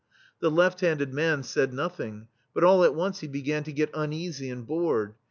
The 0.39 0.49
left 0.49 0.79
handed 0.79 1.13
man 1.13 1.43
said 1.43 1.75
nothing, 1.75 2.27
but 2.55 2.63
all 2.63 2.83
at 2.83 2.95
once 2.95 3.19
he 3.19 3.27
began 3.27 3.63
to 3.65 3.71
get 3.71 3.91
uneasy 3.93 4.49
and 4.49 4.65
bored. 4.65 5.13